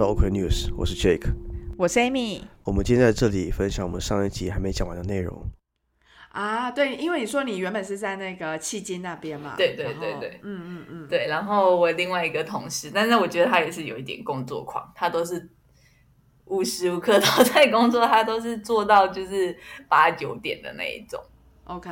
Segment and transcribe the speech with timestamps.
[0.00, 1.34] OK News，我是 Jake，
[1.76, 2.40] 我是 Amy。
[2.64, 5.44] 我们今天在这里分享我们上一集还没讲完的内容。
[6.30, 11.26] 啊，对，因为你说你原本是在那个迄今那边嘛，对对对对，嗯嗯嗯，对。
[11.28, 15.46] 然后我另外一个同事，但是我觉得他也是有一点工作狂，他都是
[16.46, 19.54] 无时无刻 都在工作，他都是做到就是
[19.88, 21.22] 八九点的那一种。
[21.64, 21.90] OK，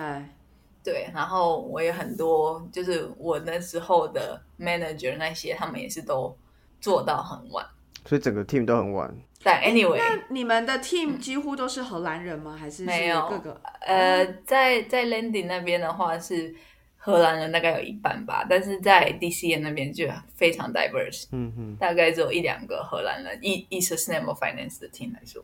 [0.83, 1.11] 对。
[1.13, 6.35] 然后我也很多，就是我那时候的 manager 那些，他们也是都
[6.81, 7.67] 做到很晚，
[8.05, 9.15] 所以整个 team 都很晚。
[9.43, 12.55] 但 anyway，那你们的 team 几乎都是荷兰人吗？
[12.59, 13.61] 还是没有各个？
[13.81, 16.55] 呃，在在 landing 那边的话是
[16.97, 25.43] 荷兰人大概有一半吧，但是在 DCN 那边就非常 diverse，嗯嗯，大概只有一两个荷兰人，以以 sustainable finance 的 team 来说。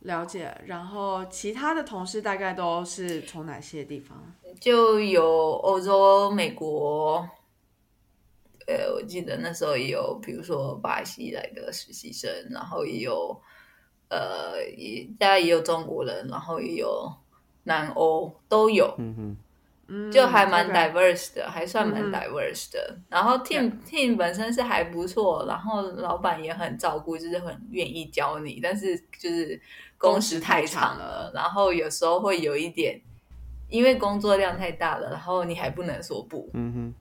[0.00, 0.56] 了解。
[0.66, 4.16] 然后其他的同事大概都是从哪些地方？
[4.60, 7.28] 就有欧洲、美国。
[8.66, 13.38] 呃，我记得那时候也有，比如说巴西来的实习生，然后也有，
[14.08, 17.12] 呃，也大家也有中国人，然后也有
[17.64, 19.36] 南欧都有，嗯
[19.86, 22.96] 嗯，就还蛮 diverse 的，还算蛮 diverse 的。
[23.10, 29.60] 然后 team team 本身是还不错，然后老板也很照顾，就是很愿意教你，但是就是
[29.98, 32.98] 工时太长了，然后有时候会有一点，
[33.68, 36.94] 因为工作量太大了，然后你还不能说不，嗯哼。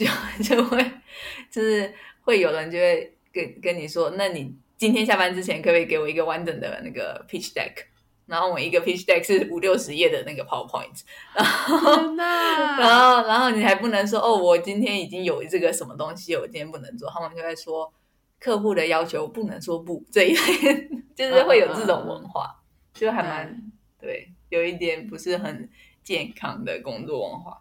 [0.00, 0.06] 就
[0.42, 0.82] 就会
[1.50, 7.84] 就是会有人就会跟跟你说，那你今天下班之前可不可以给我一个完整的那个 pitch deck？
[8.24, 11.02] 然后我一个 pitch deck 是五六十页的那个 PowerPoint，
[11.34, 17.10] 然后然后然后你还不能说哦，我今天已经有这个什么东西，我今天不能做。
[17.10, 17.92] 他们就会说
[18.38, 22.56] 客户的要求不能说不这一类， 就是会有这种文化，
[22.94, 23.70] 就还蛮
[24.00, 25.68] 对，有一点不是很
[26.04, 27.60] 健康的工作文化。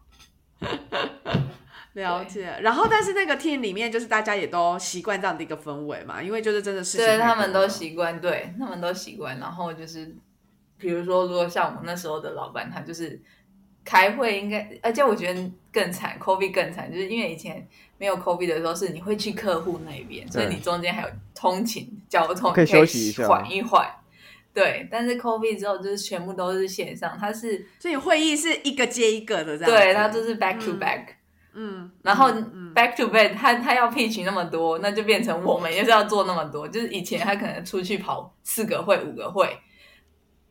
[1.93, 9.39] 了解，然后但是那个 team 里面就是大家也都习惯这样的一个氛围嘛，因为就是真的是对他们都习惯，对他们都习惯。
[9.39, 10.15] 然后就是，
[10.77, 13.19] 比如说，如果像我那时候的老板，他就是
[13.83, 17.67] 开会，应该而且我觉得更惨，COVID 更惨，就是因为以前
[17.97, 23.89] 没有 COVID 的时候，是你会去客户那边，所以你中间还有通勤交通可以休息一下，缓一缓。
[24.53, 30.99] 对，但是 COVID 之后就是全部都是线上，它是所以会议是一个接一个的这样，对，它就是 back to back。
[30.99, 31.15] 嗯，
[32.03, 32.29] 然后
[32.73, 36.67] back to back，他他要 pitch 那么多，那就变成我们也是要做那么多。
[36.67, 39.57] 就是以前他可能出去跑四个会、五个会，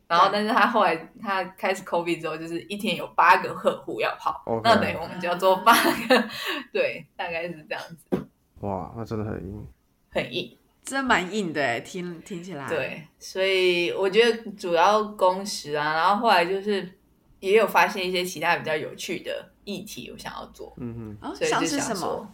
[0.07, 6.29] 然后但是他后来他开始 COVID 之后，就是一天有八个客户要跑，那等于我们就要做八个，
[6.73, 8.27] 对，大概是这样子。
[8.61, 9.67] 哇，那真的很硬，
[10.11, 12.67] 很硬，真蛮硬的，听听起来。
[12.67, 16.98] 对，所以我觉得主要工时啊，然后后来就是
[17.39, 19.51] 也有发现一些其他比较有趣的。
[19.65, 22.27] 议题我想要做，嗯哼，所以就想说，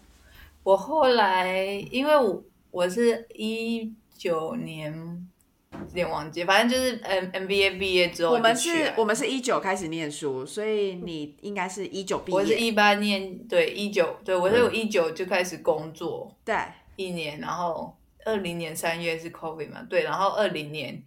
[0.64, 5.28] 我后来因为我我是一九年
[5.74, 16.56] 有点忘记，反正就是 M M B A 毕业之后，我们是我们是一九开始念书，所以你应该是一九毕业，我是一八年，对一九，对我是我一九就开始工作，对，
[16.96, 17.94] 一年，然后
[18.24, 21.04] 二零年三月是 COVID 嘛，对，然后二零年，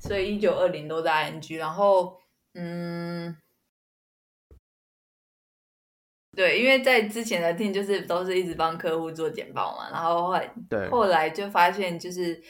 [0.00, 2.18] 所以一九二零都在 I N G，然后
[2.58, 3.36] 嗯。
[6.36, 12.40] 对，因为在之前的 team 就是都是一直帮客户做简报嘛，然后后来对后来就发现就是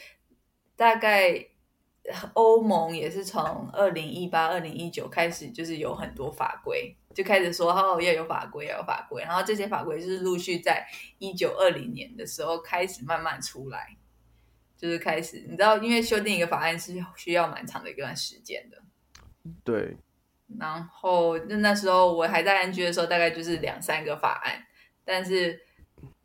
[0.75, 1.43] 大概
[2.33, 10.87] 欧盟也是从二零一八、二零一九开始就是有很多法规，就开始说哦要有法规要有法规，然后这些法规就是陆续在
[11.17, 13.97] 一九二零年的时候开始慢慢出来，
[14.77, 18.77] 就是开始你知道，因为修订一个法案是需要蛮长的一段时间的，
[19.63, 19.97] 对。
[20.57, 24.63] 然后那那时候我还在 ING 的时候，大概就是两三个法案，
[25.05, 25.59] 但是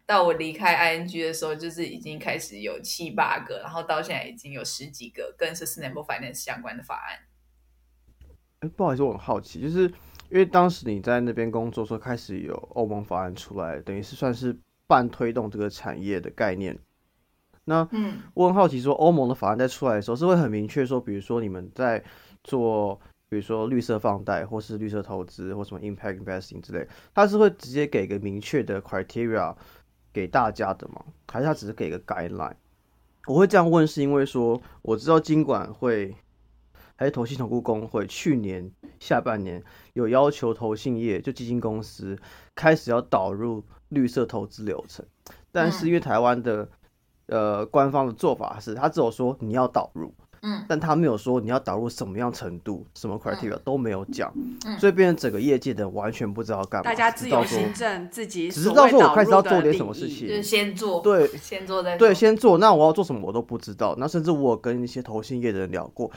[0.07, 7.19] 到我离开 ING 的时候，就是已经开始有七八个，然后到现在已经有十几个跟 Sustainable Finance 相关的法案。
[8.61, 9.83] 哎，不好意思，我很好奇，就是
[10.31, 16.79] 因为当时你在那边工作时候，开始有欧盟法案出来，等于是算是半推动这个产业的概念。
[17.67, 22.03] 那嗯，我很好奇，说欧盟的法案在出来的时候，是会很明确说，比如说你们在
[22.45, 23.01] 做。
[23.31, 29.53] 比如说绿色放贷，或是绿色投资，或什么 impact investing 之类，它是会直接给个明确的 criteria
[30.13, 31.05] 给大家的吗？
[31.27, 32.55] 还是它只是给个 guideline？
[33.27, 36.15] 我会这样问，是因为说我知道金管会
[36.95, 38.71] 还是投信投顾工会去年
[39.01, 39.61] 下半年
[39.95, 42.17] 有要求投信业就基金公司
[42.55, 45.05] 开始要导入绿色投资流程，
[45.51, 46.69] 但是因为台湾的
[47.27, 50.15] 呃官方的做法是，他只有说你要导入。
[50.45, 50.65] 嗯。
[50.69, 54.33] 但他没有说你要导入什么样程度、什么 criteria 都没有讲，
[54.67, 54.79] 嗯。
[54.79, 60.29] 所以变成整个业界的人完全不知道干嘛，大家自由行政，自己只知道说我开始要做点什么事情。
[60.29, 61.27] 就是先做，对。
[61.39, 63.95] 先做再对，先做，那我要做什么我都不知道。
[63.99, 66.11] 那甚至我跟一些投信业的人聊过，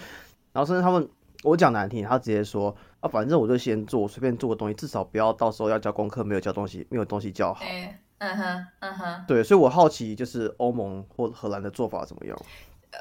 [0.52, 1.08] 然后甚至他们，
[1.44, 7.64] 我讲难听，他直接说啊，反正我就先做，随便做个东西，至少不要到时候要交功课没有交东西，没有东西交好。
[7.64, 12.38] 哎，嗯哼，嗯哼，对，所以我好奇就是欧盟或荷兰的做法怎么样？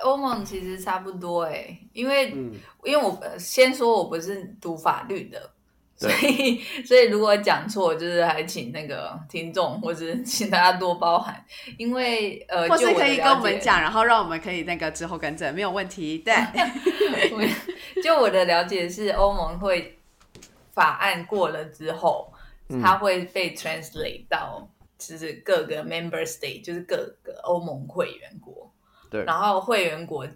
[0.02, 2.52] 欧盟其实差不多哎，因为、嗯
[2.84, 5.50] 因为我呃先说我不是读法律的，
[5.96, 11.44] 所以 所以如果讲错，就是还请那个听众或者请大家多包涵，
[11.78, 16.18] 因为呃，或就是可以跟我们讲，然后让我们可以那个之后更正，没有问题。
[16.18, 16.32] 对
[18.04, 19.98] 就我的了解是，欧盟会
[20.72, 22.32] 法案过了之后，
[22.68, 28.72] 嗯它会被 translate 到就是各个 member state，就是各个欧盟会员国。
[29.10, 29.24] 对。
[29.24, 30.26] 然后会员国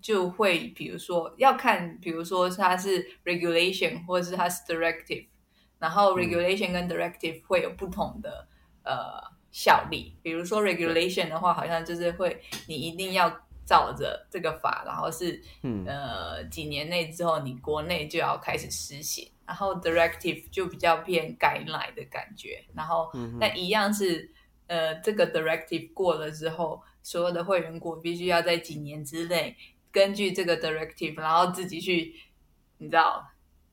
[0.00, 5.26] 就会比如说要看，比如说它是 regulation 或者是它是 directive，
[5.78, 8.46] 然后 regulation 跟 directive 会有不同的、
[8.84, 10.16] 呃效力。
[10.22, 13.30] 比如说 regulation 的话，好像就是会你一定要
[13.66, 15.84] 照着这个法，然后是嗯。
[15.86, 19.30] 呃几年内之后你国内就要开始施行。
[19.44, 24.30] 然后 directive 就比较偏 guideline 的感觉，然后嗯那一样是
[24.68, 29.56] 呃这个 directive 过了之后，所有的会员国必须要在几年之内
[29.90, 32.14] 根据这个 directive，然后自己去
[32.78, 33.26] 你知道，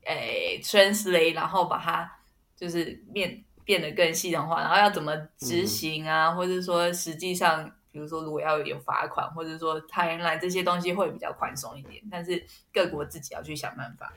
[0.04, 2.10] 诶 translate，然后把它
[2.56, 14.12] 就是变变得更系统化，然后要怎么执行啊，或者说实际上，比如说如果要有罚款，或者说他原来这些东西会比较宽松一点，但是各国自己要去想办法。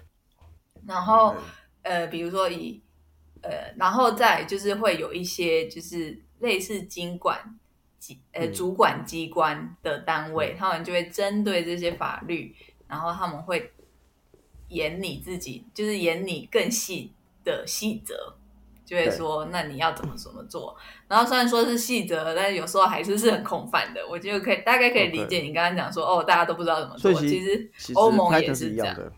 [0.86, 1.36] 然后
[1.82, 2.82] 呃，比如说以
[3.42, 7.58] 呃，然后再就是会有一些就是类似经管
[8.04, 12.54] 机呃嗯主管机关的单位，他们就会针对这些法律，
[12.88, 13.72] 然后他们会
[14.68, 17.14] 演你自己，就是演你更细
[17.46, 18.36] 的细则，
[18.86, 20.76] 就会说那你要怎么怎么做。
[21.08, 24.06] 然后虽然说是细则，但是有时候还是是很空泛的。
[24.06, 29.14] 我觉得可以大概可以理解你刚刚讲说哦，大家都不知道怎么做，其其实欧盟也是这样。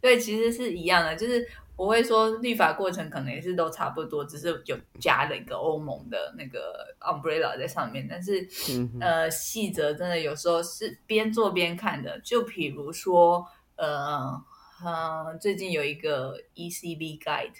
[0.00, 1.46] 对，其实是一样的，就是
[1.82, 13.44] 我会说立法过程可能也是都差不多，只是有加了一个欧盟的那个 umbrella 在上面，但是嗯呃细则真的有时候是边做边看的，就比如说
[13.74, 14.40] 呃
[14.84, 17.50] 呃最近有一个 ECB guide，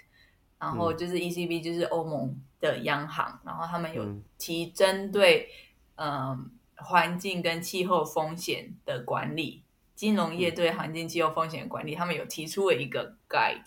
[0.57, 0.97] 然后嗯。
[0.97, 4.23] 就是 ECB 就是欧盟的央行，然后他们有嗯。
[4.37, 5.49] 提针对
[5.95, 6.37] 呃
[6.75, 9.63] 环境跟气候风险的管理。
[9.95, 13.61] 金融业对环境气候风险的管理，他们有提出了一个 guide，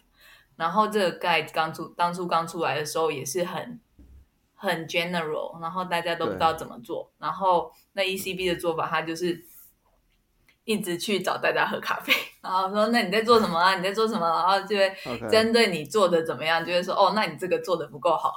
[0.57, 3.79] 然后这个 guide 刚出当初刚出来的时候也是很
[4.55, 9.45] 很 general，然后大家都不知道怎么做，然后那 ECB 的做法，他就是
[10.65, 13.77] 一直去找大家喝咖啡，然后说那你在做什么啊？
[13.77, 14.27] 你在做什么？
[14.27, 18.33] 然后就会针对你做的怎么样，就会说哦，那你这个做的不够好，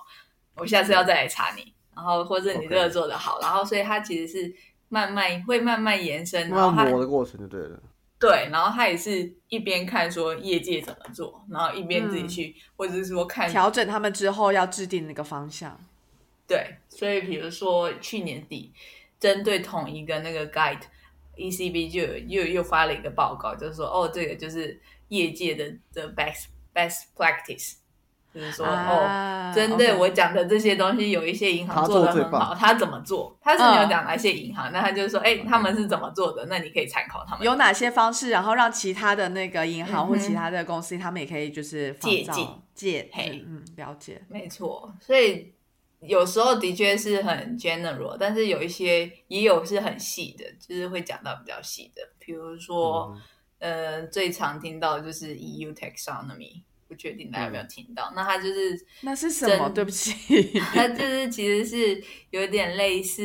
[0.56, 4.54] 我下次要再来查你，然后或者你这个做的好，然后所以它其实是
[4.90, 7.80] 慢慢会慢慢延伸，然后它慢慢磨的过程就对了。
[8.20, 15.80] 对，然后他也是一边看说业界怎么做，然后一边自己去，或者是说看调整他们之后要制定那个方向。
[16.46, 18.74] 对，所以比如说去年底
[19.20, 27.76] 针对同一个那个 guide，ECB 就又又发了一个报告，就是说哦，这个就是业界的的 best best practice，
[28.34, 33.36] 就是说、啊哦，针对我讲的这些东西，有一些银行做的很好，他怎么做？
[33.42, 36.46] 他是没有嗯讲哪些银行，那他就是说，哎，他们是怎么做的？
[36.48, 37.44] 那你可以参考他们。
[37.44, 44.22] 有哪些方式，然后让其他的那个银行或其他的公司，他们也可以就是借鉴借嘿嗯了解。
[44.28, 45.52] 没错，所以
[46.02, 53.14] 有时候的确是很 general，但是有一些也有是很细的，就是会讲到比较细的，比如说，
[53.58, 58.12] 呃，最常听到的就是 EU taxonomy，不确定大家有没有听到？
[58.16, 59.70] 那它就是那是什么？
[59.70, 60.12] 对不起，
[60.74, 63.24] 它就是其实是有点类似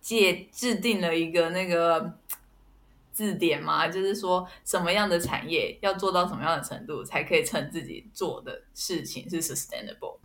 [0.00, 2.18] 借制定了一个那个
[3.12, 10.16] 字典嘛，就是说什么样的产业要做到什么样的程度，才可以称自己做的事情是 sustainable。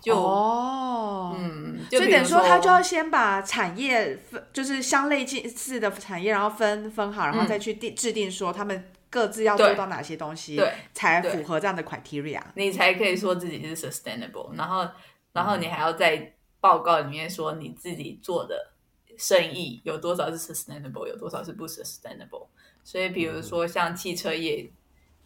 [0.00, 12.40] 就、哦，嗯，就所以等于说他就要先把产业分，就是相类近似的产业，然后分分好，然后嗯再去定制定说他们各自要做到哪些东西，对，才符合这样的 criteria。
[12.54, 14.88] 你才可以说自己是 sustainable，然后
[15.32, 18.72] 然后你还要在报告里面说你自己做的
[19.18, 22.46] 生意有多少是 sustainable，有多少是不 sustainable。
[22.84, 24.70] 所以比如说像汽车业，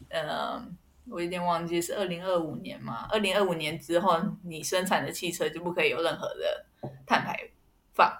[0.08, 0.60] 呃，
[1.08, 6.64] 我有点忘记是二零二五年嘛，二零二五年之后你生产的汽车就不可以有任何的
[7.06, 7.38] 碳排
[7.92, 8.10] 放，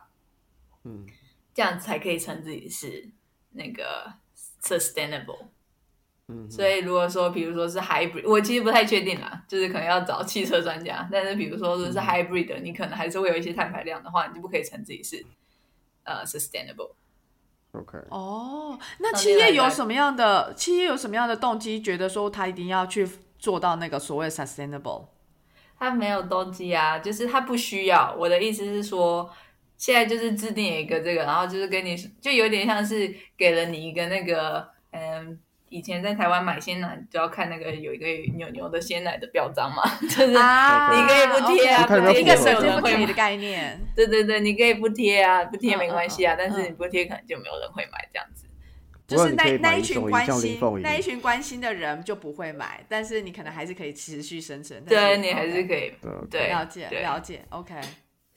[0.84, 1.06] 嗯，
[1.54, 3.08] 这样才可以称自己是
[3.52, 4.12] 那个
[4.62, 5.46] sustainable。
[6.28, 11.06] 嗯，所以如果说，比如说是 hybrid，我其实不太确定啦，就是可能要找汽车专家。
[11.12, 15.24] 但是比如说，是 hybrid 的，你可能还是会有一些碳排量的话，你就不可以称自己是
[16.04, 16.92] 呃 sustainable。
[17.72, 23.06] OK，哦，那企业有什么样的企业有什么样的动机，觉得说他一定要去
[23.38, 25.08] 做到那个所谓 sustainable？
[25.76, 28.14] 他没有动机啊，就是他不需要。
[28.16, 29.28] 我的意思是说，
[29.76, 35.38] 现在就是制定一个这个，然后就是跟你就有点像是给了你一个那个，嗯，
[35.74, 43.80] 以前在台湾买鲜奶就要看那个有一个牛牛的鲜奶的标章嘛， 就是啊你可以不贴啊，一个省不贴有人会买的概念。
[43.96, 48.46] 对对对，你可以不贴啊，不贴嗯没关系啊，但是嗯你不贴可能就没有人会买这样子。
[49.06, 54.80] 就是那过你可以买那一群关心那一群关心的人就不会买，但是你可能还是可以持续生存。
[54.86, 57.74] 但对你还是可以对对了解对了解，OK，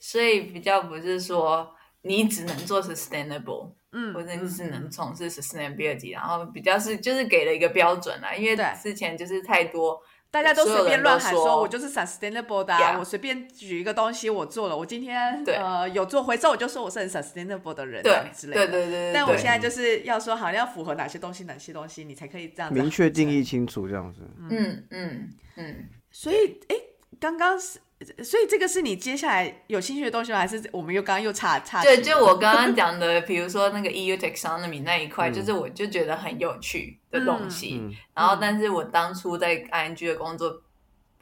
[0.00, 18.66] 所以比较不是说你只能做 sustainable，嗯，或者你是能嗯从事 sustainability，然后比较是就是给了一个标准啦，因为之前就是太多，大家都随便乱喊说说，我就是 sustainable 的、啊 Yeah 我随便举一个东西我做了，我今天呃有做回收，我就说我是很 sustainable 的人，这对之类的。
[18.66, 24.20] 对对对对，但我现在就是要说，好像要符合哪些东西，哪些东西你才可以这样子明确定义清楚这样子。
[24.50, 24.86] 嗯。
[24.90, 26.76] 嗯嗯，所以，哎，
[27.18, 27.80] 刚刚是，
[28.22, 30.38] 所以这个是你接下来有兴趣的东西吗？
[30.38, 31.96] 还是我们又刚刚又岔岔题了？
[31.96, 37.80] 对，就我刚刚讲的，比如说那个 EU taxonomy 那一块，嗯就是我就觉得很有趣的东西。
[37.82, 40.62] 嗯然后，但是我当初在 ING 的工作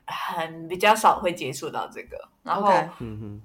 [0.04, 2.70] 很比较少会接触到这个，然后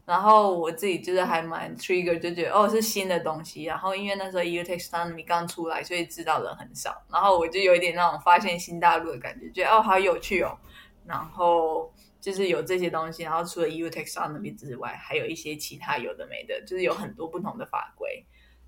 [0.06, 3.64] 然后我自己就是还蛮 trigger，就觉得哦是新的东西。
[3.64, 7.02] 然后因为那时候 EU taxonomy 刚出来，所以知道的人很少。
[7.10, 10.58] 然后我就有一点那种发现新大陆的感觉，觉得哦好有趣哦。
[11.06, 18.26] 然后就是有这些东西，然后除了 EU taxonomy 之外，还有一些其他有的没的，就是有很多不同的法规。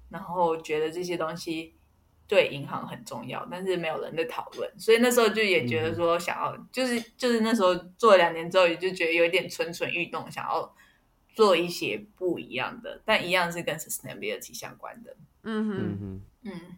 [0.10, 1.74] 然后觉得这些东西
[2.28, 10.76] 对银行很重要，但是没有人在讨论，所以那时候就也觉得说想要，就是就是那时候做了两年之后，也就觉得有一点蠢蠢欲动，想要
[11.34, 15.78] 做一些不一样的，但一样是跟 sustainability 相关的，嗯哼。
[15.78, 16.78] 嗯哼，嗯，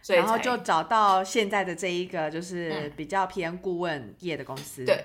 [0.00, 4.84] 所以然后就找到现在的这一个，就是嗯比较偏顾问业的公司。
[4.84, 5.04] 对，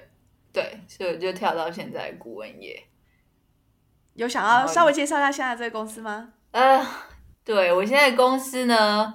[0.53, 2.83] 对，所以我就跳到现在的顾问业。
[4.13, 6.33] 有想要稍微介绍一下现在这个公司吗？
[6.51, 6.85] 呃，
[7.45, 9.13] 对我现在公司呢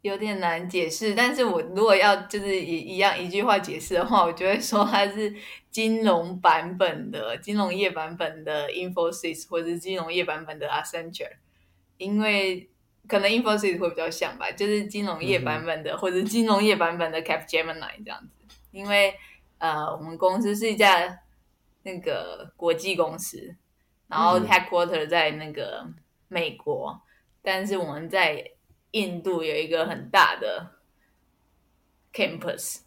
[0.00, 5.34] 有点难解释，但是我如果要就是一一样一句话解释的话，我就会说它是
[5.70, 11.32] 金融版本的金融业版本的 Infosys，或者是金融业版本的 Accenture，
[11.98, 12.70] 因为
[13.06, 19.14] 可能 Infosys 会比较像吧，就是金融业版本的、或者是金融业版本的 Capgemini 这样子，因为
[19.58, 21.20] 呃我们公司是一家
[21.82, 23.56] 那个国际公司。
[24.08, 25.84] 然后嗯 headquarter 在那个
[26.28, 27.02] 美国，
[27.42, 28.52] 但是我们在
[28.92, 30.64] 印度有一个很大的
[32.12, 32.82] campus，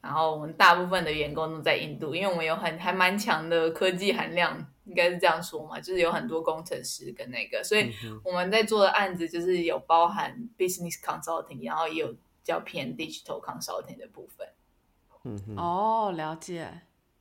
[0.00, 7.92] 然后我们大部分的员工都在印度，因为我们有很还蛮强的科技含量，应该是这样说嘛，就是有很多工程师跟那个，所以
[8.24, 14.44] 我们在做的案子就是有包含 business consulting，然后也有较偏 digital consulting 的部分。
[15.24, 16.68] 嗯哼，哦，了解。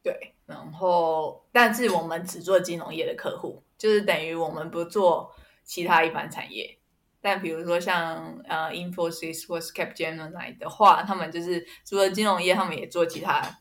[0.03, 5.31] 对，然后但是我们只做金融业的客户，就是等于我们不做
[5.63, 6.77] 其他一般产业。
[7.21, 13.59] 但比如说像呃 Infosys 或是 Capgemini 的话，他们就是除了金融业，他们也做其他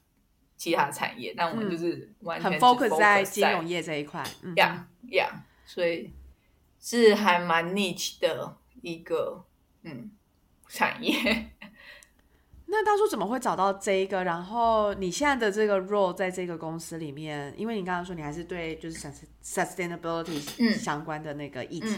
[0.57, 1.35] 其他产业。
[1.37, 4.23] 但我们就是完全 focus 在 focus 在金融业这一块。
[4.43, 6.11] 嗯哼呀呀，所以
[6.81, 9.45] 是还蛮 niche 的一个
[9.83, 10.11] 嗯
[10.67, 11.50] 产业。
[12.71, 14.23] 那当初怎么会找到这一个？
[14.23, 20.73] 然后你现在的这个 role 在这个公司里面，因为你刚刚说你还是对就是 sus- sustainability 嗯。
[20.73, 21.89] 相关的那个议题。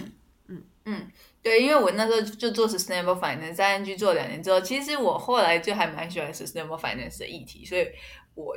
[0.48, 0.62] 嗯。
[0.84, 1.08] 嗯，
[1.42, 7.86] 对，因为我那时候就做 sustainable finance，在 ING 做两年之后，其实我后来就还蛮喜欢 sustainable finance 的议题，所以
[8.34, 8.56] 我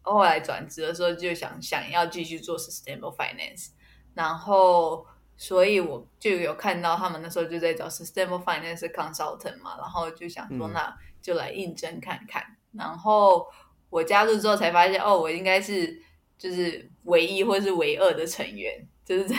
[0.00, 3.68] 后来转职的时候就想想要继续做 sustainable finance，
[4.14, 10.72] 然后所以我就有看到他们那时候就在找 sustainable finance consultant 嘛，然后就想说嗯。
[10.72, 12.42] 那就来应征看看，
[12.72, 13.46] 然后
[13.90, 16.00] 我加入之后才发现哦，我应该是
[16.38, 18.86] 就是唯一或是唯二的成员。
[19.04, 19.36] 就是在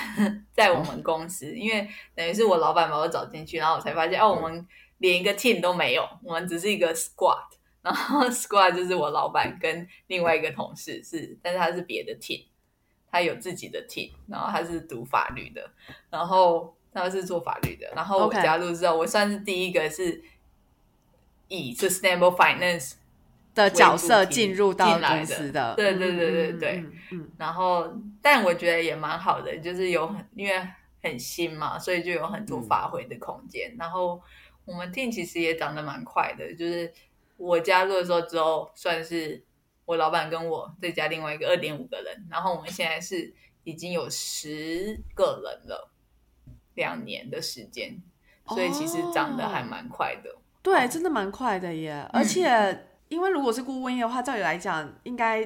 [0.51, 4.67] 在我们公司，因为等于是我老板把我找进去，然后我才发现，哦，我们
[4.97, 7.45] 连一个 team 都没有，我们只是一个 squad，
[7.83, 12.47] 然后 squad 就是我老板跟另外一个同事是，但是他是别的 team，
[13.11, 15.69] 他有自己的 team，然后他是读法律的，
[16.09, 20.19] 然后他是做法律的，然后我加入之后，我算是第一个是
[21.49, 22.93] 以 sustainable finance
[23.53, 27.91] 的角色进入到公司的，对对对对嗯对嗯嗯然后，
[28.21, 30.67] 但我觉得也蛮好的，就是有很因为
[31.03, 33.75] 很新嘛，所以就有很多发挥的空间。
[33.77, 34.21] 然后
[34.65, 36.91] 我们 team 其实也长得蛮快的，就是
[37.37, 39.43] 我加入的时候之后，算是
[39.85, 45.89] 我老板跟我再加另外一个二点五个人，然后我们现在是已经有十个人了，
[46.75, 47.99] 两年的时间，
[48.47, 50.35] 所以其实长得还蛮快的。
[50.61, 52.05] 对，真的蛮快的耶。
[52.11, 55.43] 而且，因为如果是顾问业的话，照理来讲，应该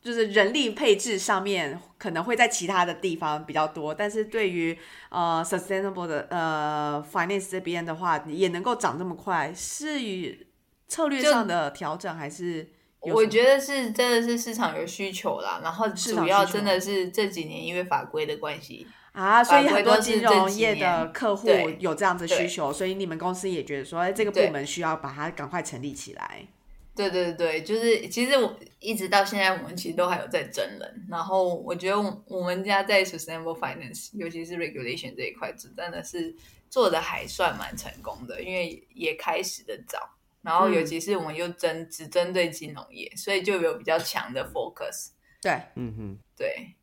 [0.00, 10.46] 就是人力配置上面可能会在其他的地方比较多，但是对于呃 sustainable 的呃 finance 这边的话，也能够涨这么快，是与
[10.88, 12.70] 策略上的调整还是？
[13.00, 18.86] 我觉得是真的是市场有需求啦，然后主要真的是这几年因为法规的关系。
[19.14, 26.48] 啊，所以很多金融业的客户有这样子需求，所以你们公司也觉得说，哎，这个部门需要把它赶快成立起来。
[26.96, 31.06] 对对对，就是其实我一直到现在，我们其实都还有在真人。
[31.08, 36.34] 然后我觉得我我们家在 sustainable finance，尤其是 regulation 这一块，真的是
[36.68, 39.98] 做的还算蛮成功的，因为也开始的早。
[40.42, 45.10] 然后尤其是我们又针只针对金融业，所以就有比较强的 focus。
[45.40, 46.74] 对，嗯哼，对。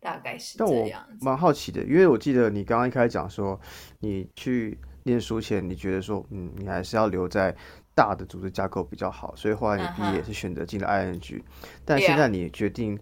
[0.00, 0.88] 大概是但我
[1.20, 3.60] 蛮好奇的，因为我记得你刚刚一开始讲说，
[3.98, 7.54] 你去念书前，你觉得说，嗯，你还是要留在
[7.94, 11.42] 大的组织架构比较好，所以后来你毕业是选择进了 ING，
[11.84, 12.98] 但现在你决定，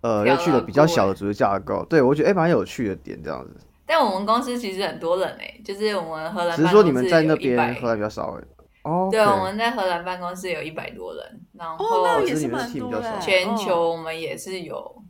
[0.00, 3.56] 呃，要去了比较小的组织架构，对我觉得哎蛮有趣的点这样子。
[3.86, 8.44] 但我们公司其实很多人哎，就是我们荷兰，只是说你们在那边荷兰比较少哎。
[8.82, 13.18] 哦，对，我们在荷兰办公室有一百多人，然后那也是蛮多的。
[13.20, 15.04] 全球我们也是有。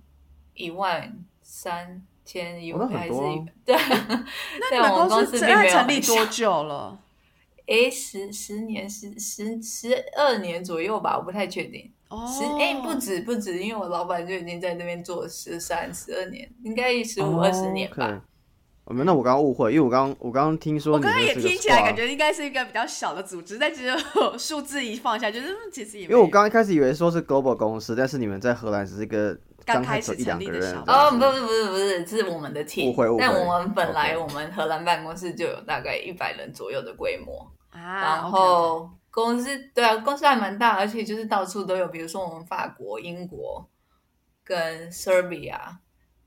[0.60, 1.12] 一万
[1.42, 3.12] 三千一万还是
[3.64, 3.74] 对？
[3.74, 6.98] 那你们公司在成立多久了？
[7.66, 11.90] 哎，十十年十十十二年左右吧，我不太确定。
[12.10, 18.20] 十哎不止不止，因为我老板就已经在那边做十三十二年，应该十五二十年吧。
[18.86, 23.96] 没，那我刚刚误会，因为我刚我刚刚听说，我刚刚也听起来感觉应该是一个比较小的组织，但其实
[24.36, 29.38] 数字一放下，就是其实也因为我刚刚一开始以为说是 global 公司，但是你们在荷兰只是一个。
[29.74, 32.94] 刚开始成立的小哦，不是不是不是，是我们的 team。
[33.18, 38.00] 但我们本来我们荷兰办公室就有大概一百人左右的规模啊。
[38.00, 43.68] 然后公司对啊，公司还蛮大，而且就是到处都有，比如说我们法国、英国
[44.44, 45.58] 跟 Serbia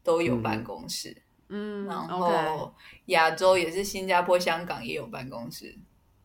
[0.03, 1.23] 都有办公室。
[1.49, 2.73] 嗯，然后
[3.05, 5.77] 亚洲也是新加坡、香港也有办公室，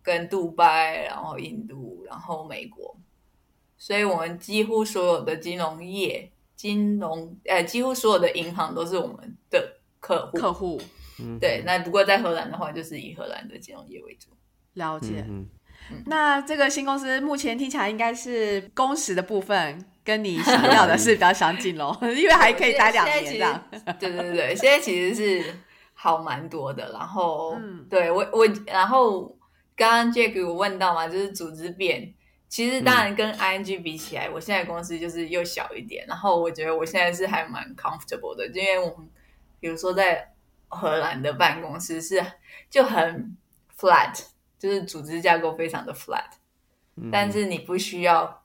[0.02, 2.96] 跟杜拜，然后印度，然后美国。
[3.76, 6.32] 所以我们几乎所有的金融业。
[6.58, 10.36] 金融，呃，几乎所有的银行都是我们的客户。
[10.36, 10.82] 客户，
[11.40, 11.62] 对。
[11.64, 14.30] 那不过在荷兰的话，就是以荷兰的金融业为主。
[14.74, 15.24] 了解。
[15.28, 15.48] 嗯
[16.04, 23.62] 那这个新公司目前听起来应该是工时的部分跟你想要的是比较相近喽， 因为还可以待两年这样。
[23.98, 25.54] 对对对，现在其实是
[25.94, 26.90] 好蛮多的。
[26.92, 29.34] 然后，嗯对我我，然后
[29.76, 32.12] 刚刚 Jack 我问到嘛，就是组织变。
[32.48, 36.06] 其实当然跟 ING 比起来，我现在公司就是又小一点。
[36.08, 39.08] 然后我觉得我现在是还蛮 comfortable 的，因为我们
[39.60, 40.32] 比如说在
[40.68, 42.24] 荷兰的办公室是
[42.70, 43.36] 就很
[43.78, 44.18] flat，
[44.58, 46.30] 就是组织架构非常的 flat，
[47.12, 48.42] 但是你不需要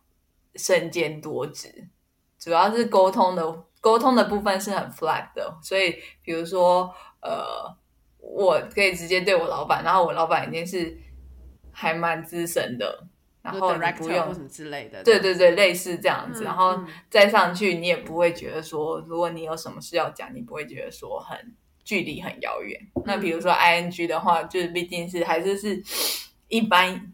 [0.56, 1.88] 身兼多职，
[2.38, 5.58] 主要是沟通的沟通的部分是很 flat 的。
[5.62, 7.74] 所以比如说呃，
[8.20, 10.98] 我可以直接对我老板，然后我老板已经是
[11.72, 13.08] 还蛮资深的。
[13.44, 21.54] 然后你不用什么之类的，对对对，类似这样子，然后再上去，你也不会觉得说，如果你有什么事要讲，你不会觉得说很
[21.84, 22.80] 距离很遥远。
[23.06, 25.84] 那比如说 I N G 的话，就是毕竟是还是是
[26.48, 27.14] 一般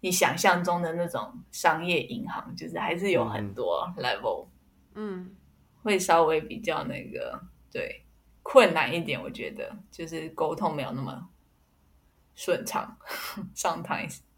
[0.00, 4.48] 你想象中的那种商业银行，就是还是有很多 level，
[4.94, 5.34] 嗯，
[5.82, 8.04] 会稍微比较那个对
[8.42, 11.30] 困难一点，我觉得就是沟通没有那么
[12.34, 12.94] 顺畅
[13.56, 14.18] ，sometimes。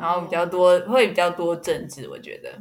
[0.00, 2.52] 然后比较多会比较多政治，我觉得，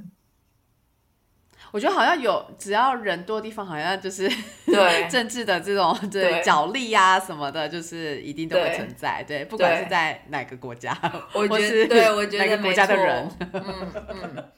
[1.71, 4.27] 我觉得好像有只要人多的地方，好像就是
[4.65, 5.07] 对。
[5.09, 9.23] 政治的这种对角力啊什么的，就是一定都会存在。
[9.27, 10.97] 对，不管是在哪个国家，
[11.33, 14.51] 我觉得对，我觉得 哪个国家的人， 嗯嗯，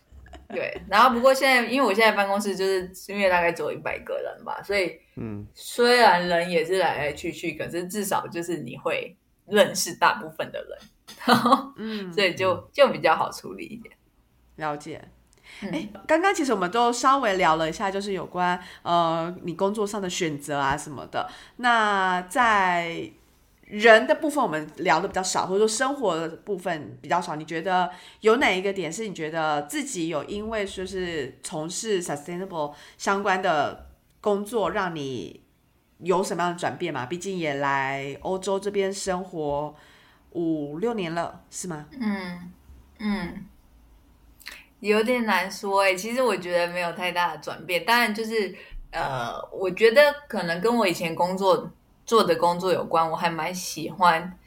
[0.49, 0.81] 对。
[0.87, 10.77] 然后不过现在，因为我现在办公室就是因为大概只有一百个人吧，所以嗯，虽然人也是来来去去，可是至少就是你会认识大部分的人。
[11.25, 13.95] 然后，嗯，所以就就比较好处理一点。
[14.55, 15.03] 了解。
[15.61, 21.29] 哎，刚刚其实我们都稍微聊了一下，就是有关呃你工作上的选择啊什么的。
[21.57, 23.09] 那在
[23.67, 27.35] 人的部分，我们聊的比较少，或者说生活的部分比较少。
[27.35, 27.89] 你觉得
[28.21, 33.89] 有哪一个点是你觉得自己有因为说是从事 sustainable 相关的
[34.21, 35.41] 工作，让你
[35.99, 37.05] 有什么样的转变嘛？
[37.05, 39.75] 毕竟也来欧洲这边生活
[40.35, 41.85] 五六年了，是吗？
[41.99, 42.51] 嗯
[42.99, 43.45] 嗯，
[44.81, 48.53] 有点难说哎、其实我觉得没有太大的转变，当然就是
[48.91, 51.71] 呃，我觉得可能跟我以前工作
[52.05, 54.37] 做的工作有关，我还蛮喜欢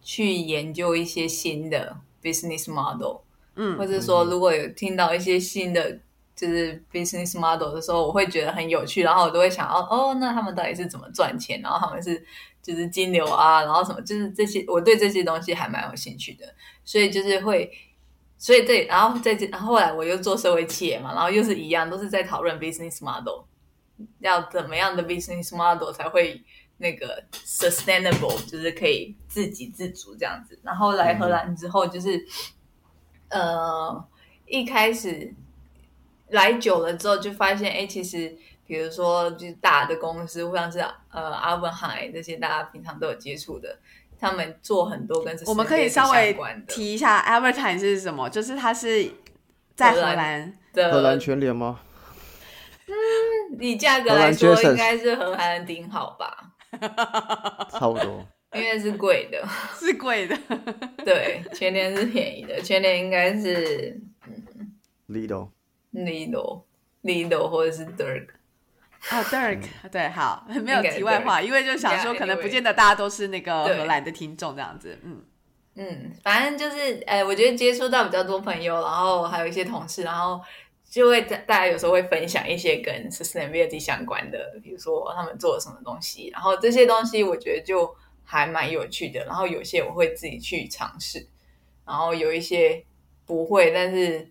[0.00, 3.18] 去研究一些新的 business model，
[3.56, 5.98] 嗯或者说如果有听到一些新的
[6.34, 11.60] 就是 business model 的时候，我会觉得很有趣，然后我都会想哦哦，那他们到底是怎么赚钱？
[11.60, 12.24] 然后他们是
[12.62, 17.70] 就是金流啊，然后什么，就是这些，我对这些东西还蛮有兴趣的，所以就是会。
[18.38, 23.44] 所以对，然后在这，然后后来我又做社会企业嘛，然后又是一样，都是在讨论 business model，
[24.18, 26.42] 要怎么样的 business model 才会
[26.78, 30.58] 那个 sustainable，就是可以自给自足这样子。
[30.64, 32.26] 然后来荷兰之后，就是、
[33.28, 34.04] 呃
[34.46, 35.32] 一开始
[36.30, 40.78] 来久了之后，就发现哎，其实比如说就是大的公司，或像是
[41.10, 43.78] 呃阿文海这些大家平常都有接触的，
[44.18, 49.10] 他们做很多跟我们可以稍微提一下 Advertine 是什么，就是它是
[49.74, 51.80] 在荷荷兰兰，的荷兰全联吗？
[53.60, 56.52] 以价格来说，应该是荷兰的顶好吧，
[57.70, 58.26] 差不多。
[58.54, 59.42] 因为是贵的。
[59.78, 60.38] 是贵的。
[61.04, 63.98] 对，全年是便宜的，全年应该是
[65.08, 66.62] Lido，Lido、
[67.02, 68.28] Lido 或者是 Dirk。
[69.10, 73.76] 啊， Dirk， 对，好，没有题外话，因为就想说，可能不见得大家都是那个对。
[73.78, 75.22] 荷兰的听众这样子，嗯，
[75.74, 80.40] 嗯，反正就是，呃，我觉得接触到比较多朋友，然后还有一些同事，然后
[80.88, 87.92] 就会大大家有时候会分享一些跟 sustainability 相关的，比如说他们做了什么东西，然后这些东西我觉得就
[88.24, 91.26] 还蛮有趣的，然后有些我会自己去尝试，
[91.84, 92.84] 然后有一些
[93.26, 94.30] 不会，但是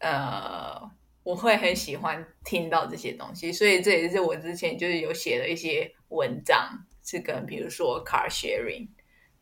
[0.00, 0.90] 呃，
[1.22, 6.70] 我会很喜欢听到这些东西，所以这也是我之前就是有写了一些文章，
[7.04, 8.88] 是跟比如说 car sharing。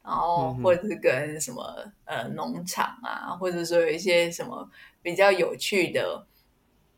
[0.03, 1.62] 然后或者是跟什么
[2.07, 4.66] 呃农场啊，或者说有一些什么
[5.03, 6.27] 比较有趣的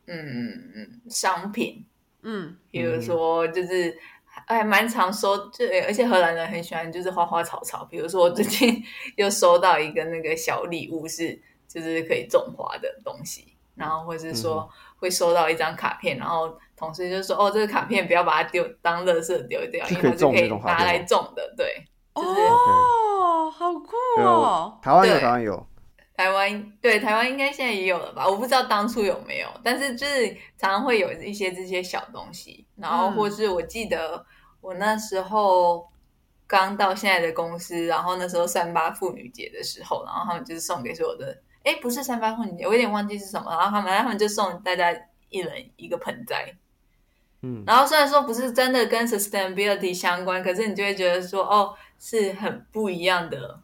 [0.06, 1.84] 嗯商品，
[2.22, 8.80] 嗯，比如说就是还蛮常收，就而且荷兰人很喜欢就是花花草草，比如说我最近
[9.18, 21.84] 又收到一个那个小礼物是就是可以种花的东西，然后或是说会收到一张卡片，然后同事就说哦这个卡片不要把它丢当垃圾丢掉，因为它是可以拿来种的，对。
[22.14, 25.66] 哦，好酷哦，台湾有，对台湾有。
[26.14, 28.28] 台湾对台湾应该现在也有了吧？
[28.28, 34.24] 我不知道当初有没有，但是就是常常会有一些这些小东西，然后嗯或是我记得
[34.60, 35.88] 我那时候
[36.46, 44.92] 刚到现在的公司，然后那时候三八妇女节的时候，然后他们就是送给所有的，哎，不是三八妇女节，我有点忘记是什么，然后他们他们就送大家
[45.28, 46.54] 一人一个盆栽，
[47.42, 53.60] 嗯，然后虽然说不是真的跟 sustainability 相关，可是你就会觉得说，哦，是很不一样的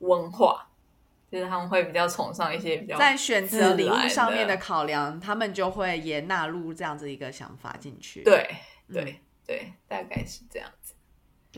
[0.00, 0.68] 文化，
[1.30, 8.48] 就是他们会比较崇尚一些比较在选择礼物上面的考量，他们就会也纳入这样子一个想法进去。，对
[8.88, 10.68] 嗯对对，大概是这样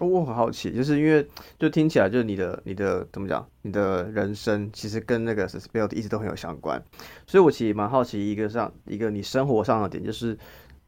[0.01, 1.27] 我很好奇，就是因为
[1.59, 6.83] 就听起来就是你的你的怎么讲，你的人生其实跟那个 sustainability 一直都很有相关，
[7.27, 10.39] 所以我其实蛮好奇一个上一个你生活上的点，就是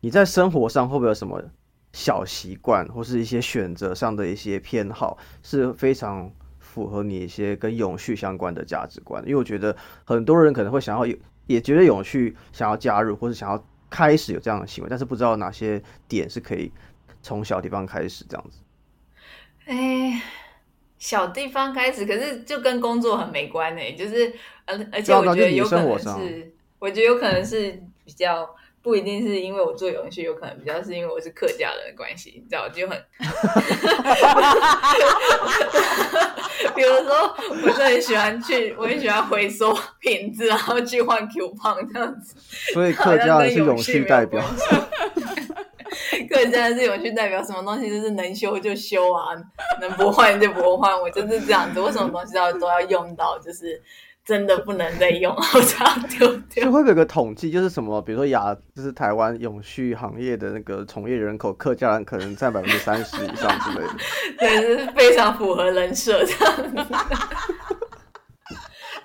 [0.01, 1.43] 你在生活上会不会有什么
[1.93, 9.23] 小习惯，或是一些选择上的一些偏好，是非常符合你一些跟永续相关的价值观？
[9.25, 16.71] 因为我觉得很多人可能会想要有，也觉得永续想要加入，或是想要开始有这样的行为，但是不知道哪些点是可以
[17.23, 18.61] 从小地方开始这样子。
[19.67, 20.23] 哎，
[20.99, 24.33] 小地方开始，可是就跟工作很没关呢、就是
[24.67, 28.49] 而而且我觉得有可能是，我觉得有可能是比较
[28.83, 32.99] 不一定是因为我做永续，有可能比较是因为我是客家人的关系，你知道，就很，
[36.75, 42.35] 比如说我是很喜欢去，我很喜欢回收瓶子，然后去换 coupon 这样子。
[42.73, 44.43] 所以客家人是永续代表。
[46.29, 49.35] 客家人是永续代表，什么东西就是能修就修啊，
[49.81, 51.81] 能不换就不换，我就是这样子。
[51.81, 53.81] 我什么东西要都要用到，就是
[54.25, 56.71] 真的不能再用，我才要丢所以掉。
[56.73, 63.95] 会有个统计，就是什么，比如说亚，就是台湾永续行业的那个从业人口，客家人可能占百分之三十以上之类的。
[64.39, 66.95] 对，就是非常符合人设这样子。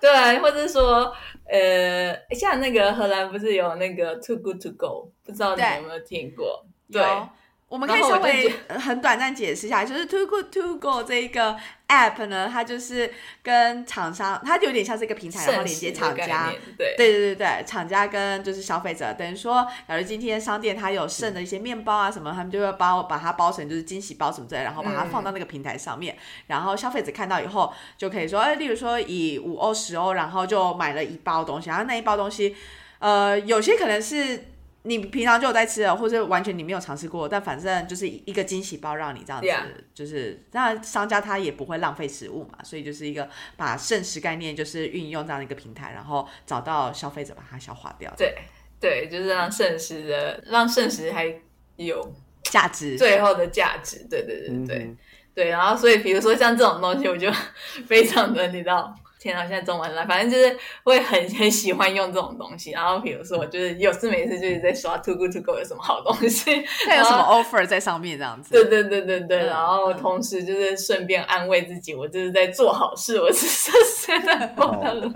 [0.02, 1.12] 对，或者说，
[1.50, 6.64] 呃，像那个荷兰不是有那个 Too Good to Go，不知道你有没有听过？
[6.88, 7.02] 有。
[7.02, 7.22] 对，
[7.68, 16.96] 我们可以稍微很短暂解释一下，就是 Too Good To Go 这一个 app 呢，它就是跟厂商，它有点像是一个平台，然后连接厂家，对。
[16.96, 32.56] 对对对对，厂家跟就是消费者，等于说，假如今天商店它有剩的一些面包啊什么，他们就会包把它包成就是惊喜包什么之类，然后把它放到那个平台上面，然后消费者看到以后就可以说，哎，例如说以五欧十欧，然后就买了一包东西，然后那一包东西，
[33.00, 34.52] 呃，有些可能是。
[34.86, 48.14] 你平常就有在吃的，或者完全你没有尝试过，但反正就是一个惊喜包让你这样子，就是那商家他也不会浪费食物嘛，所以就是一个把剩食概念就是运用这样的一个平台，然后找到消费者把它消化掉。
[48.16, 48.36] 对
[48.80, 51.34] 对，就是让剩食的让剩食还
[51.78, 54.06] 有价值，最后的价值。
[54.10, 54.96] 对对对对
[55.34, 57.32] 对，然后所以比如说像这种东西，我就
[57.88, 58.96] 非常的你知道。
[59.26, 62.72] 天啊，现在中文了，反正就是会很很喜欢用这种东西。
[62.72, 68.52] 然后比如说，就是有事没事就是在刷 Too Good To Go 有什么好东西， 它有什么 offer 在上面这样子。
[68.52, 75.12] 对对对对对，然后同时就是顺便安慰自己，我就是在做好事，我是现在忘 了。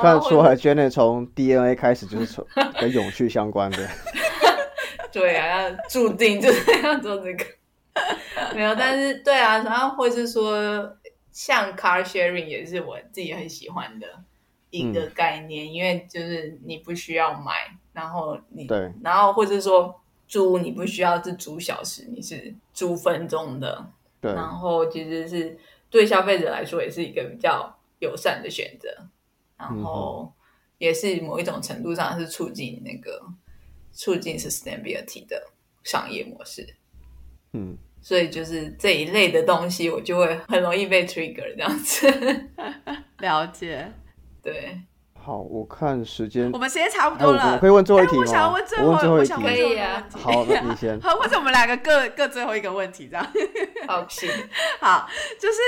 [0.00, 2.46] 看出来 Jenny 从 DNA 开始就是从
[2.80, 3.78] 跟永续相关的。
[5.10, 7.44] 对啊，要注定就是要做这个。
[8.54, 10.88] 没有，但是对啊，然后或是说。
[11.30, 14.24] 像 car sharing 也是我自己很喜欢的
[14.70, 28.88] 一个概念，因为就是你不需要买，然后你对，然后或者说租你不需要是租小时，你是租分钟的，对，然后其实是对消费者来说也是一个比较友善的选择，
[29.56, 30.32] 然后
[30.78, 33.22] 也是某一种程度上是促进那个
[33.92, 35.50] 促进 sustainability 的
[35.84, 36.74] 商业模式，
[37.52, 37.76] 嗯。
[38.00, 42.06] 所以就是这一类的东西，我就会很容易被 trigger 这样子。
[43.18, 43.92] 了解，
[44.42, 44.78] 对。
[45.14, 48.20] 好，我看时间，我们时间差不多了，我可以问最后一题吗？
[48.20, 50.08] 我想问最后一题，可以啊。
[50.12, 50.98] 好，那你先。
[51.02, 53.26] 好，或者我们两个各各最后一个问题，这样。
[53.86, 54.30] 好，行。
[54.80, 55.08] 好，
[55.38, 55.58] 就是。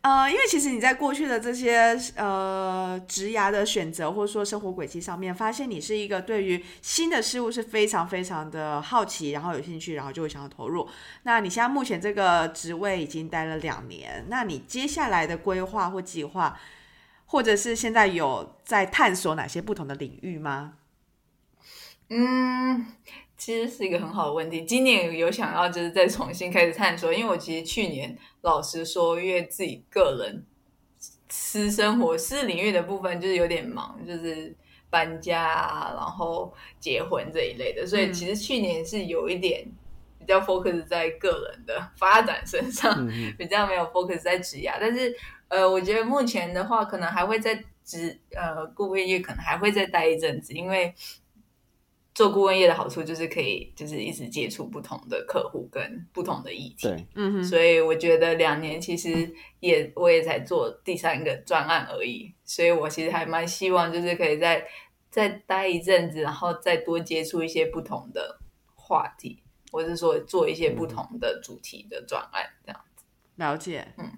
[0.00, 10.88] 呃，因为其实你在过去的这些呃职涯的选择，或者说生活轨迹上面，发现你是一个对于新的事物是非常非常的好奇，然后有兴趣，然后就会想要投入。
[11.24, 16.58] 那你现在目前这个职位已经待了两年，那你接下来的规划或计划，
[17.26, 20.74] 或者是现在有在探索哪些不同的领域吗？
[22.08, 22.86] 嗯。
[23.38, 24.64] 其实是一个很好的问题。
[24.64, 30.44] 今年有想要就是再重新开始探索，因为我其实去年老实说，因为自己个人
[31.28, 34.52] 私生活、私领域的部分就是有点忙，就是
[34.90, 39.64] 搬家啊然后结婚这一类的，所以其实去年是有一点
[40.18, 44.72] 比较 focus 在个人的发展身上，比较没有 focus 在职业。
[44.80, 45.14] 但是
[45.46, 50.92] 呃，我觉得目前的话，可能还会在职呃顾问业可能还会再待一阵子，因为。
[52.18, 56.88] 做顾问业的好处就是可以，就是一直接触不同的客户跟不同的议题。
[56.88, 57.44] 对，嗯哼。
[57.44, 64.66] 所以我觉得两年其实也我也才做第三个专案而已，所以我其实还蛮希望就是可以再
[65.08, 68.40] 再待一阵子，然后再多接触一些不同的
[68.74, 73.04] 话题，或是说做一些不同的主题的专案这样子。
[73.36, 74.10] 了解，嗯。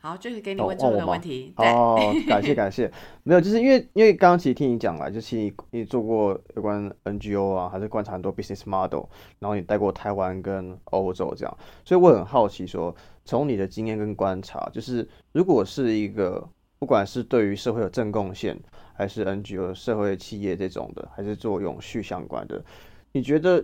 [0.00, 1.52] 好，就是给你问这个问题。
[1.56, 2.88] 哦，感谢感谢。
[3.24, 9.06] 没有，就是因为因为刚刚其实听你讲了，就是你你做过有关 NGO 啊，还是观察很多 business model，
[9.40, 18.56] 然后你带过台湾跟欧洲这样，所以我很好奇说，从你的经验跟观察，就是如果是一个不管是对于社会有正贡献，
[18.94, 22.64] 还是 NGO 社会企业这种的，还是做永续相关的，
[23.10, 23.60] 你觉得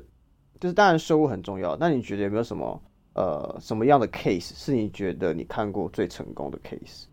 [0.58, 2.82] 就是当然收入很重要，那你觉得有没有什么？
[3.14, 7.04] 呃，什么样的 case 是你觉得你看过最成功的 case，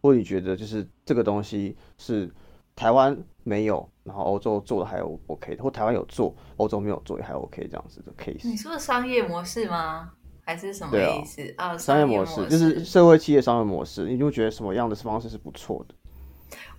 [0.00, 2.30] 或你觉得就是这个东西是
[2.76, 8.48] 台湾没有，然后欧洲做的还 OK 的，或台湾有做，欧洲没有做也还 OK 这样子的 case？
[8.48, 10.12] 你说的商业模式吗？
[10.44, 11.76] 还是什么意思啊？
[11.76, 15.94] 商业模式就是社会企业商业模式，你就觉得什么样的方式是不错的？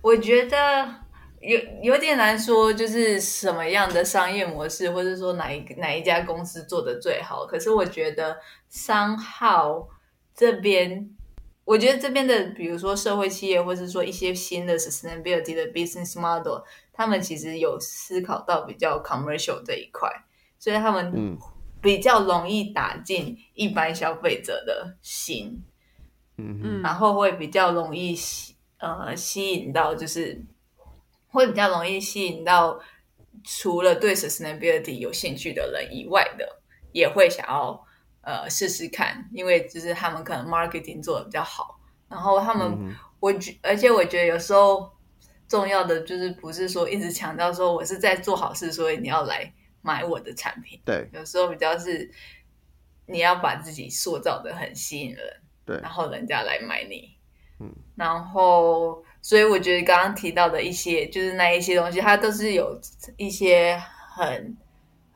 [0.00, 1.05] 我觉得。
[1.46, 7.46] 有有点难说，就是什么样的商业模式，或者说哪一哪一家公司做的最好。
[7.46, 8.36] 可是我觉得
[8.68, 9.88] 商号
[10.34, 11.08] 这边，
[11.64, 20.10] 我觉得这边的，比如说社会企业，或者说一些新的 sustainability 的 business model，他们其实有思考到比较 commercial 这一块，
[20.58, 21.38] 所以他们
[21.80, 25.62] 比较容易打进一般消费者的心，
[26.38, 30.42] 嗯嗯，然后会比较容易吸呃吸引到就是。
[31.36, 32.80] 会比较容易吸引到
[33.44, 37.84] 除了对 sustainability 有兴趣的人以外的，也会想要
[38.22, 44.90] 呃试试看，因为就是他们可能 marketing 做的比较好，然后他们我觉而且我觉得有时候
[45.46, 50.80] 重要的就是不是说一直强调说我是在做好事，所以你要来买我的产品。
[50.86, 52.10] 对，有时候比较是
[53.04, 57.16] 你要把自己塑造的很吸引人，对然后人家来买你，
[57.60, 62.80] 嗯，然后所以我觉得刚刚提到的一些，就是那一些东西，它都是有
[63.16, 63.76] 一些
[64.14, 64.56] 很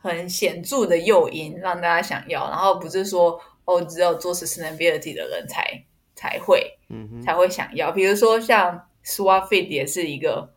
[0.03, 5.63] 很显著的诱因，让大家想要，然后不是说哦，只有做 sustainability 的人才
[6.17, 7.93] 才会嗯，才会想要。
[7.93, 10.53] 比如说像 Swapfit 也是一个，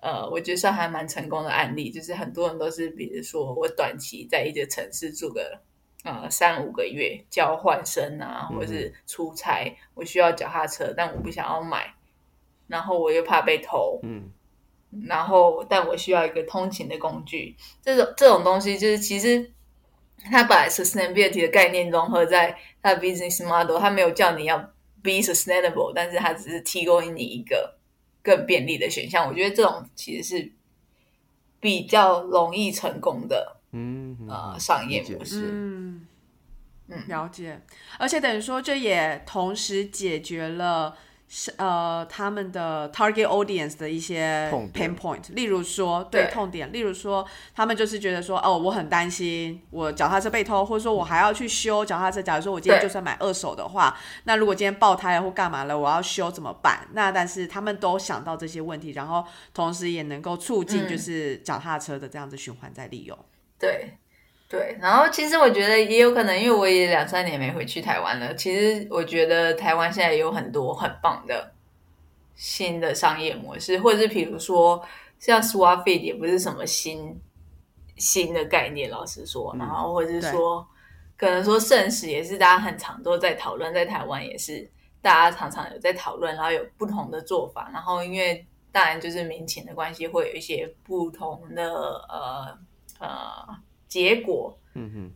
[0.00, 5.58] 呃，我觉得算还蛮成功的案例，就是很多人都是，比如说我短期在一个城市住个
[6.04, 11.92] 呃三五个月，交换生啊，嗯或者是出差，我需要脚踏车，但我不想要买，
[12.72, 14.32] 然后我又怕被偷，嗯
[15.06, 19.52] 然后但我需要一个通勤的工具，这种这种东西就是其实
[20.30, 24.56] 它把 sustainability 的概念融合在它的 business model，它没有叫你要
[25.02, 27.78] be sustainable，但是它只是提供你一个
[28.22, 29.28] 更便利的选项。
[29.28, 30.52] 我觉得这种其实是
[31.60, 35.48] 比较容易成功的嗯嗯呃嗯商业模式。
[35.52, 36.06] 嗯
[36.88, 37.60] 嗯了解。
[37.98, 40.96] 而且等于说，这也同时解决了
[41.34, 52.20] 是呃他们的 target audience 的一些 pain point，例如说对对痛点，例如说他们就是觉得说哦，我很担心我脚踏车被偷，或者说我还要去修脚踏车。
[52.20, 56.86] 假如说我今天就算买二手的话，那如果今天爆胎了或干嘛了，我要修怎么办？
[56.92, 63.18] 那但是他们都想到这些问题，然后同时也能够促进嗯就是脚踏车的这样子循环再利用。
[63.58, 63.94] 对
[64.52, 68.34] 对，然后其实我觉得也有可能，因为我也两三年没回去台湾了。
[68.34, 71.50] 其实我觉得台湾现在有很多很棒的
[72.34, 74.86] 新的商业模式，或者是比如说
[75.18, 77.18] 像 Swapfit 也不是什么新
[77.96, 80.68] 新的概念，老实说，然后或者是说，
[81.16, 91.72] 可能说圣使也是大家很常都在讨论，在台湾也是大家常常有在讨论，然后有不同的做法，然后因为当然就是民情的关系，会有一些不同的
[92.10, 92.58] 呃
[92.98, 93.56] 呃
[93.92, 94.58] 结果。
[94.72, 95.12] 嗯哼，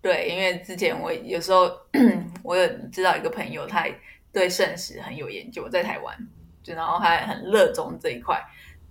[0.00, 1.68] 对，因为之前我有时候
[2.44, 3.84] 我有知道一个朋友，他
[4.32, 6.16] 对圣食很有研究，在台湾，
[6.62, 8.40] 就然后他很热衷这一块，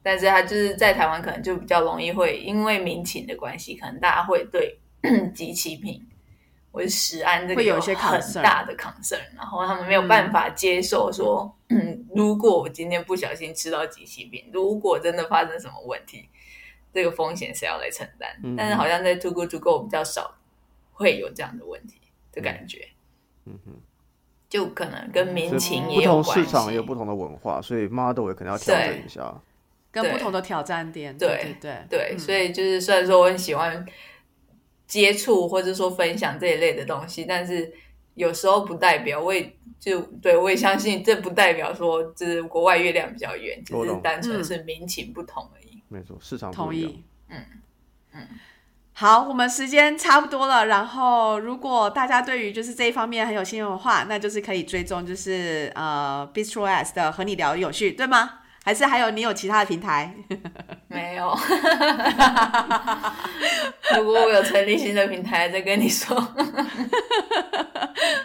[0.03, 4.77] 但是他就是在台湾可能就比较容易会因为民情的关系，可能大家会对
[5.33, 6.05] 集齐品
[6.73, 16.27] 或者食安这个会有一些很大的 concern，然后他们没有办法接受说，嗯， 如果我今天不小心吃到集齐品，如果真的发生什么问题，
[16.93, 18.29] 这个风险谁要来承担？
[18.43, 20.36] 嗯但是好像在 Too Good To Go 比较少
[20.91, 21.99] 会有这样的问题
[22.32, 22.88] 的感觉，
[23.45, 23.71] 嗯哼，
[24.47, 26.43] 就可能跟民情不同也有关系。
[26.43, 29.41] 市场也有不同的文化，所以 model 也可能要调整一下。
[29.91, 33.86] 跟不同的挑战点，对对对所以就是虽然说我很喜欢
[34.88, 37.71] 接触或者说分享这一类的东西，但是
[38.15, 45.72] 有时候不代表我也就对我也相信，这不代表说就是国外月亮比较圆，只是单纯是民情不同而已。
[45.93, 46.73] 没错，市场同。
[46.73, 47.03] 意。
[47.29, 47.38] 嗯
[48.13, 48.27] 嗯。
[48.93, 50.65] 好，我们时间差不多了。
[50.65, 58.39] 然后，如果大家对于就是这一方面很有兴趣的话，那就是可以追踪就是呃 Bistro S 的和你聊有趣，对吗？
[58.63, 60.15] 还是还有你有其他的平台？
[60.88, 61.38] 没有，
[63.97, 66.15] 如果我有成立新的平台，再跟你说。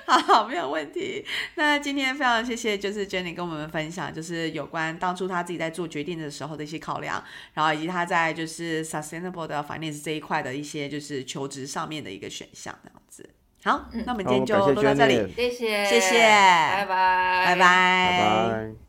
[0.07, 1.25] 好，没有问题。
[1.57, 7.23] 那今天非常谢谢，就是 Jenny 跟我们分享，就是有关当初他自己在做决定的时候的一些考量，
[7.55, 13.29] 然后以及他在就是 sustainable 的 finance 这一块的一些就是求职上面的一个选项，这样子。
[13.65, 18.88] 好，那我们今天就录到这里谢谢，谢谢拜拜，拜拜，拜拜。